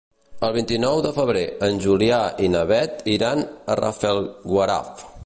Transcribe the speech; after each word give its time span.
El 0.45 0.53
vint-i-nou 0.53 1.01
de 1.05 1.11
febrer 1.17 1.43
en 1.67 1.77
Julià 1.85 2.23
i 2.47 2.51
na 2.55 2.63
Beth 2.73 3.07
iran 3.19 3.47
a 3.75 3.77
Rafelguaraf. 3.83 5.09